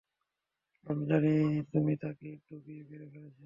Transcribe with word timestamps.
আমি 0.87 1.03
জানি 1.09 1.29
তুমি 1.71 1.93
তাকে 2.03 2.27
ডুবিয়ে 2.45 2.81
মেরে 2.89 3.07
ফেলছো। 3.13 3.39